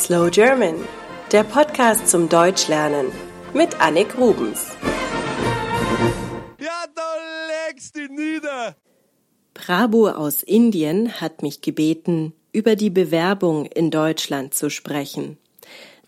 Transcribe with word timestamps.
Slow 0.00 0.30
German, 0.30 0.76
der 1.30 1.44
Podcast 1.44 2.08
zum 2.08 2.30
Deutschlernen 2.30 3.12
mit 3.52 3.78
Annik 3.82 4.16
Rubens. 4.16 4.68
Ja, 6.58 6.84
da 6.94 7.68
legst 7.68 7.96
du 7.96 8.06
nieder! 8.06 8.76
Prabhu 9.52 10.08
aus 10.08 10.42
Indien 10.42 11.20
hat 11.20 11.42
mich 11.42 11.60
gebeten, 11.60 12.32
über 12.50 12.76
die 12.76 12.88
Bewerbung 12.88 13.66
in 13.66 13.90
Deutschland 13.90 14.54
zu 14.54 14.70
sprechen. 14.70 15.36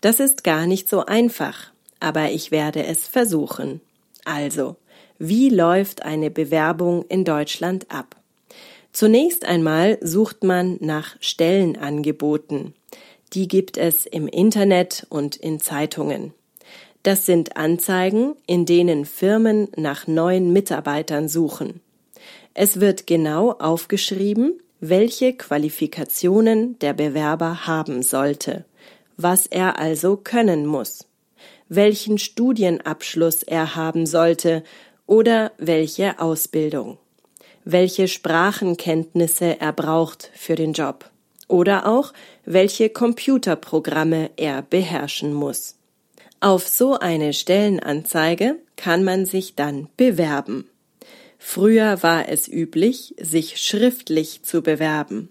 Das 0.01 0.19
ist 0.19 0.43
gar 0.43 0.65
nicht 0.65 0.89
so 0.89 1.05
einfach, 1.05 1.71
aber 1.99 2.31
ich 2.31 2.49
werde 2.49 2.83
es 2.87 3.07
versuchen. 3.07 3.79
Also, 4.25 4.75
wie 5.19 5.49
läuft 5.49 6.01
eine 6.01 6.31
Bewerbung 6.31 7.05
in 7.09 7.25
Deutschland 7.25 7.91
ab? 7.91 8.15
Zunächst 8.91 9.45
einmal 9.45 9.99
sucht 10.01 10.43
man 10.43 10.77
nach 10.79 11.15
Stellenangeboten. 11.19 12.73
Die 13.33 13.47
gibt 13.47 13.77
es 13.77 14.05
im 14.05 14.27
Internet 14.27 15.07
und 15.09 15.35
in 15.35 15.59
Zeitungen. 15.59 16.33
Das 17.01 17.25
sind 17.25 17.57
Anzeigen, 17.57 18.35
in 18.45 18.65
denen 18.65 19.05
Firmen 19.05 19.69
nach 19.75 20.05
neuen 20.05 20.53
Mitarbeitern 20.53 21.27
suchen. 21.27 21.81
Es 22.53 22.79
wird 22.79 23.07
genau 23.07 23.53
aufgeschrieben, 23.53 24.61
welche 24.79 25.33
Qualifikationen 25.33 26.77
der 26.79 26.93
Bewerber 26.93 27.65
haben 27.65 28.03
sollte, 28.03 28.65
was 29.17 29.47
er 29.47 29.79
also 29.79 30.15
können 30.17 30.65
muss, 30.67 31.07
welchen 31.69 32.19
Studienabschluss 32.19 33.41
er 33.41 33.75
haben 33.75 34.05
sollte 34.05 34.63
oder 35.07 35.51
welche 35.57 36.19
Ausbildung, 36.19 36.99
welche 37.65 38.07
Sprachenkenntnisse 38.07 39.59
er 39.59 39.73
braucht 39.73 40.29
für 40.35 40.55
den 40.55 40.73
Job 40.73 41.09
oder 41.53 41.85
auch 41.85 42.13
welche 42.45 42.89
Computerprogramme 42.89 44.31
er 44.37 44.63
beherrschen 44.63 45.35
muss. 45.35 45.75
Auf 46.39 46.67
so 46.67 46.97
eine 46.97 47.31
Stellenanzeige 47.31 48.55
kann 48.75 49.03
man 49.03 49.27
sich 49.27 49.53
dann 49.53 49.87
bewerben. 49.95 50.67
Früher 51.37 52.01
war 52.01 52.27
es 52.27 52.47
üblich, 52.47 53.13
sich 53.19 53.61
schriftlich 53.61 54.41
zu 54.41 54.63
bewerben. 54.63 55.29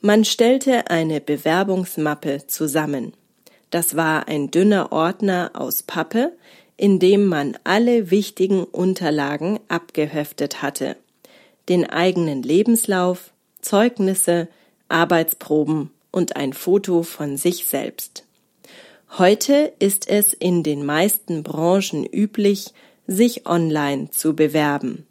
Man 0.00 0.24
stellte 0.24 0.88
eine 0.88 1.20
Bewerbungsmappe 1.20 2.46
zusammen. 2.46 3.12
Das 3.70 3.96
war 3.96 4.28
ein 4.28 4.52
dünner 4.52 4.92
Ordner 4.92 5.50
aus 5.54 5.82
Pappe, 5.82 6.32
in 6.76 7.00
dem 7.00 7.26
man 7.26 7.58
alle 7.64 8.12
wichtigen 8.12 8.62
Unterlagen 8.62 9.58
abgeheftet 9.66 10.62
hatte. 10.62 10.96
Den 11.68 11.90
eigenen 11.90 12.44
Lebenslauf, 12.44 13.32
Zeugnisse, 13.62 14.46
Arbeitsproben 14.88 15.90
und 16.10 16.36
ein 16.36 16.52
Foto 16.52 17.02
von 17.02 17.36
sich 17.36 17.66
selbst. 17.66 18.24
Heute 19.18 19.72
ist 19.78 20.08
es 20.08 20.32
in 20.32 20.62
den 20.62 20.84
meisten 20.84 21.42
Branchen 21.42 22.04
üblich, 22.04 22.72
sich 23.06 23.46
online 23.46 24.10
zu 24.10 24.34
bewerben. 24.34 25.06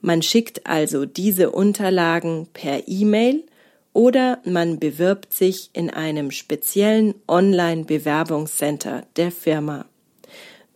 Man 0.00 0.22
schickt 0.22 0.66
also 0.66 1.06
diese 1.06 1.50
Unterlagen 1.50 2.48
per 2.52 2.88
E-Mail 2.88 3.44
oder 3.92 4.38
man 4.44 4.78
bewirbt 4.78 5.34
sich 5.34 5.70
in 5.72 5.90
einem 5.90 6.30
speziellen 6.30 7.14
Online-Bewerbungscenter 7.28 9.04
der 9.16 9.30
Firma. 9.30 9.86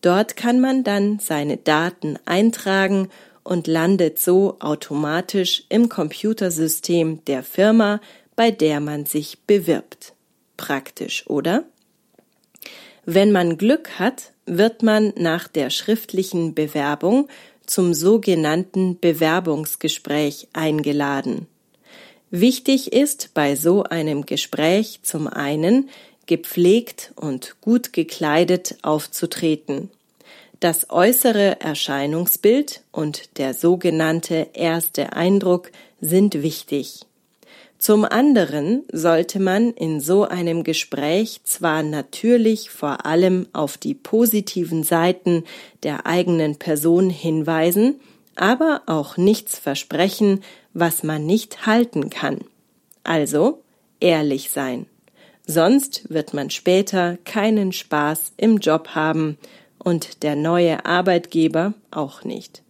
Dort 0.00 0.36
kann 0.36 0.60
man 0.60 0.84
dann 0.84 1.18
seine 1.18 1.56
Daten 1.56 2.18
eintragen 2.26 3.08
und 3.42 3.66
landet 3.66 4.18
so 4.18 4.56
automatisch 4.60 5.64
im 5.68 5.88
Computersystem 5.88 7.24
der 7.24 7.42
Firma, 7.42 8.00
bei 8.36 8.50
der 8.50 8.80
man 8.80 9.06
sich 9.06 9.38
bewirbt. 9.46 10.12
Praktisch, 10.56 11.26
oder? 11.26 11.64
Wenn 13.04 13.32
man 13.32 13.56
Glück 13.56 13.98
hat, 13.98 14.32
wird 14.46 14.82
man 14.82 15.12
nach 15.16 15.48
der 15.48 15.70
schriftlichen 15.70 16.54
Bewerbung 16.54 17.28
zum 17.66 17.94
sogenannten 17.94 18.98
Bewerbungsgespräch 19.00 20.48
eingeladen. 20.52 21.46
Wichtig 22.30 22.92
ist 22.92 23.30
bei 23.34 23.56
so 23.56 23.84
einem 23.84 24.26
Gespräch 24.26 25.00
zum 25.02 25.26
einen, 25.26 25.88
gepflegt 26.26 27.12
und 27.16 27.60
gut 27.60 27.92
gekleidet 27.92 28.76
aufzutreten. 28.82 29.90
Das 30.58 30.90
äußere 30.90 31.60
Erscheinungsbild 31.60 32.82
und 32.90 33.38
der 33.38 33.54
sogenannte 33.54 34.48
erste 34.54 35.12
Eindruck 35.12 35.70
sind 36.00 36.42
wichtig. 36.42 37.05
Zum 37.78 38.04
anderen 38.04 38.84
sollte 38.90 39.38
man 39.38 39.72
in 39.72 40.00
so 40.00 40.24
einem 40.24 40.64
Gespräch 40.64 41.40
zwar 41.44 41.82
natürlich 41.82 42.70
vor 42.70 43.04
allem 43.04 43.46
auf 43.52 43.76
die 43.76 43.94
positiven 43.94 44.82
Seiten 44.82 45.44
der 45.82 46.06
eigenen 46.06 46.56
Person 46.56 47.10
hinweisen, 47.10 48.00
aber 48.34 48.82
auch 48.86 49.16
nichts 49.16 49.58
versprechen, 49.58 50.42
was 50.72 51.02
man 51.02 51.26
nicht 51.26 51.66
halten 51.66 52.10
kann. 52.10 52.40
Also 53.04 53.62
ehrlich 54.00 54.50
sein. 54.50 54.86
Sonst 55.46 56.10
wird 56.10 56.34
man 56.34 56.50
später 56.50 57.18
keinen 57.24 57.72
Spaß 57.72 58.32
im 58.36 58.58
Job 58.58 58.88
haben 58.88 59.38
und 59.78 60.22
der 60.22 60.34
neue 60.34 60.84
Arbeitgeber 60.84 61.74
auch 61.90 62.24
nicht. 62.24 62.62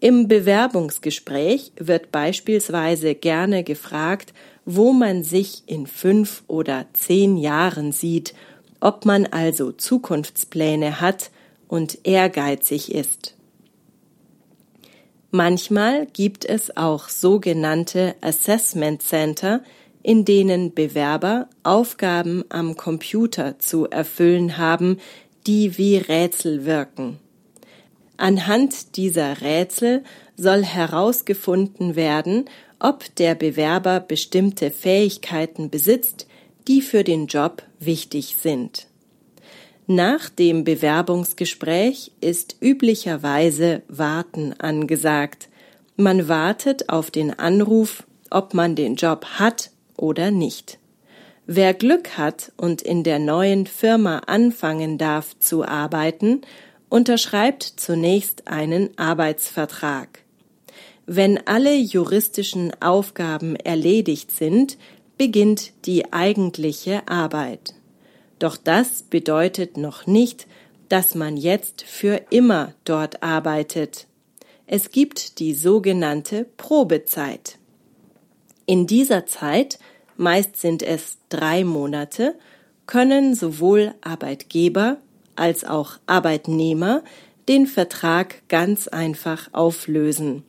Im 0.00 0.28
Bewerbungsgespräch 0.28 1.72
wird 1.76 2.10
beispielsweise 2.10 3.14
gerne 3.14 3.62
gefragt, 3.62 4.32
wo 4.64 4.92
man 4.92 5.24
sich 5.24 5.62
in 5.66 5.86
fünf 5.86 6.42
oder 6.46 6.86
zehn 6.94 7.36
Jahren 7.36 7.92
sieht, 7.92 8.34
ob 8.80 9.04
man 9.04 9.26
also 9.26 9.72
Zukunftspläne 9.72 11.02
hat 11.02 11.30
und 11.68 11.98
ehrgeizig 12.04 12.94
ist. 12.94 13.36
Manchmal 15.30 16.06
gibt 16.06 16.46
es 16.46 16.76
auch 16.78 17.10
sogenannte 17.10 18.16
Assessment 18.22 19.02
Center, 19.02 19.62
in 20.02 20.24
denen 20.24 20.72
Bewerber 20.72 21.48
Aufgaben 21.62 22.42
am 22.48 22.76
Computer 22.76 23.58
zu 23.58 23.88
erfüllen 23.88 24.56
haben, 24.56 24.98
die 25.46 25.76
wie 25.76 25.98
Rätsel 25.98 26.64
wirken. 26.64 27.18
Anhand 28.20 28.98
dieser 28.98 29.40
Rätsel 29.40 30.04
soll 30.36 30.62
herausgefunden 30.62 31.96
werden, 31.96 32.44
ob 32.78 33.14
der 33.14 33.34
Bewerber 33.34 33.98
bestimmte 33.98 34.70
Fähigkeiten 34.70 35.70
besitzt, 35.70 36.26
die 36.68 36.82
für 36.82 37.02
den 37.02 37.28
Job 37.28 37.62
wichtig 37.78 38.36
sind. 38.38 38.88
Nach 39.86 40.28
dem 40.28 40.64
Bewerbungsgespräch 40.64 42.12
ist 42.20 42.56
üblicherweise 42.60 43.80
Warten 43.88 44.52
angesagt. 44.52 45.48
Man 45.96 46.28
wartet 46.28 46.90
auf 46.90 47.10
den 47.10 47.38
Anruf, 47.38 48.04
ob 48.28 48.52
man 48.52 48.76
den 48.76 48.96
Job 48.96 49.24
hat 49.38 49.70
oder 49.96 50.30
nicht. 50.30 50.78
Wer 51.46 51.72
Glück 51.72 52.18
hat 52.18 52.52
und 52.58 52.82
in 52.82 53.02
der 53.02 53.18
neuen 53.18 53.66
Firma 53.66 54.18
anfangen 54.26 54.98
darf 54.98 55.38
zu 55.38 55.64
arbeiten, 55.64 56.42
unterschreibt 56.90 57.62
zunächst 57.62 58.48
einen 58.48 58.90
Arbeitsvertrag. 58.98 60.24
Wenn 61.06 61.46
alle 61.46 61.74
juristischen 61.74 62.72
Aufgaben 62.82 63.56
erledigt 63.56 64.30
sind, 64.30 64.76
beginnt 65.16 65.72
die 65.86 66.12
eigentliche 66.12 67.08
Arbeit. 67.08 67.74
Doch 68.38 68.56
das 68.56 69.02
bedeutet 69.02 69.76
noch 69.76 70.06
nicht, 70.06 70.46
dass 70.88 71.14
man 71.14 71.36
jetzt 71.36 71.82
für 71.82 72.20
immer 72.30 72.74
dort 72.84 73.22
arbeitet. 73.22 74.06
Es 74.66 74.90
gibt 74.90 75.38
die 75.38 75.54
sogenannte 75.54 76.46
Probezeit. 76.56 77.58
In 78.66 78.86
dieser 78.86 79.26
Zeit 79.26 79.78
meist 80.16 80.56
sind 80.56 80.82
es 80.82 81.18
drei 81.28 81.64
Monate, 81.64 82.34
können 82.86 83.34
sowohl 83.34 83.94
Arbeitgeber 84.00 84.98
als 85.40 85.64
auch 85.64 85.98
Arbeitnehmer 86.06 87.02
den 87.48 87.66
Vertrag 87.66 88.46
ganz 88.48 88.86
einfach 88.86 89.48
auflösen. 89.52 90.44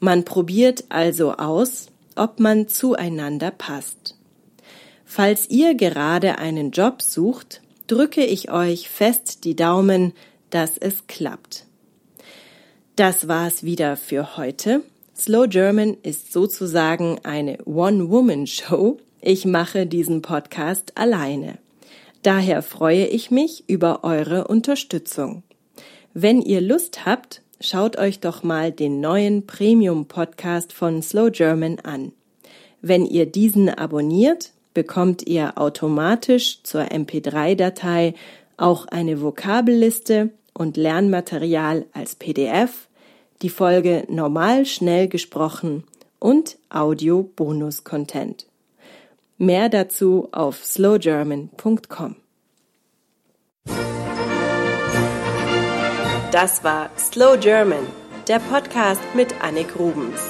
Man 0.00 0.24
probiert 0.24 0.84
also 0.88 1.34
aus, 1.34 1.88
ob 2.16 2.40
man 2.40 2.68
zueinander 2.68 3.50
passt. 3.50 4.16
Falls 5.04 5.48
ihr 5.48 5.74
gerade 5.74 6.38
einen 6.38 6.72
Job 6.72 7.02
sucht, 7.02 7.60
drücke 7.86 8.24
ich 8.24 8.50
euch 8.50 8.88
fest 8.88 9.44
die 9.44 9.54
Daumen, 9.54 10.12
dass 10.50 10.78
es 10.78 11.06
klappt. 11.06 11.66
Das 12.96 13.28
war's 13.28 13.62
wieder 13.62 13.96
für 13.96 14.36
heute. 14.36 14.82
Slow 15.16 15.46
German 15.48 15.96
ist 16.02 16.32
sozusagen 16.32 17.20
eine 17.22 17.58
One-Woman-Show. 17.64 18.98
Ich 19.20 19.44
mache 19.44 19.86
diesen 19.86 20.22
Podcast 20.22 20.92
alleine. 20.96 21.58
Daher 22.24 22.62
freue 22.62 23.04
ich 23.04 23.30
mich 23.30 23.64
über 23.66 24.02
eure 24.02 24.48
Unterstützung. 24.48 25.42
Wenn 26.14 26.40
ihr 26.40 26.62
Lust 26.62 27.04
habt, 27.04 27.42
schaut 27.60 27.98
euch 27.98 28.18
doch 28.18 28.42
mal 28.42 28.72
den 28.72 28.98
neuen 28.98 29.46
Premium-Podcast 29.46 30.72
von 30.72 31.02
Slow 31.02 31.30
German 31.30 31.80
an. 31.80 32.12
Wenn 32.80 33.04
ihr 33.04 33.26
diesen 33.26 33.68
abonniert, 33.68 34.52
bekommt 34.72 35.26
ihr 35.26 35.58
automatisch 35.58 36.62
zur 36.62 36.84
MP3-Datei 36.84 38.14
auch 38.56 38.86
eine 38.86 39.20
Vokabelliste 39.20 40.30
und 40.54 40.78
Lernmaterial 40.78 41.84
als 41.92 42.14
PDF, 42.14 42.88
die 43.42 43.50
Folge 43.50 44.06
normal 44.08 44.64
schnell 44.64 45.08
gesprochen 45.08 45.84
und 46.20 46.56
Audio-Bonus-Content. 46.70 48.46
Mehr 49.38 49.68
dazu 49.68 50.28
auf 50.32 50.64
slowgerman.com. 50.64 52.16
Das 56.30 56.62
war 56.64 56.90
Slow 56.98 57.38
German, 57.38 57.86
der 58.26 58.40
Podcast 58.40 59.00
mit 59.14 59.40
Annik 59.40 59.78
Rubens. 59.78 60.20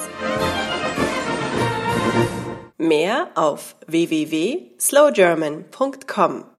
Mehr 2.77 3.31
auf 3.35 3.75
www.slowgerman.com. 3.87 6.45